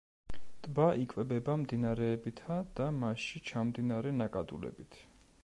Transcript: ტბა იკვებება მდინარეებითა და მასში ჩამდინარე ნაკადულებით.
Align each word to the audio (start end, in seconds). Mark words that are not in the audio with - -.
ტბა 0.67 0.85
იკვებება 1.01 1.57
მდინარეებითა 1.63 2.59
და 2.81 2.89
მასში 3.03 3.45
ჩამდინარე 3.53 4.17
ნაკადულებით. 4.25 5.01